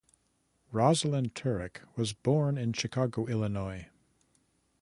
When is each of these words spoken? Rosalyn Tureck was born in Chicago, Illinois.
Rosalyn 0.73 1.31
Tureck 1.31 1.83
was 1.95 2.11
born 2.11 2.57
in 2.57 2.73
Chicago, 2.73 3.27
Illinois. 3.27 3.87